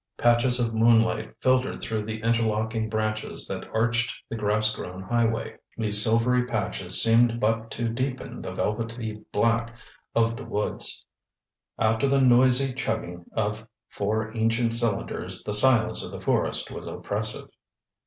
[0.17, 5.57] Patches of moonlight filtered through interlocking branches that arched the grassgrown highway.
[5.77, 9.75] These silvery patches seemed but to deepen the velvety black
[10.15, 11.05] of the woods.
[11.77, 17.49] After the noisy chugging of four ancient cylinders the silence of the forest was oppressive.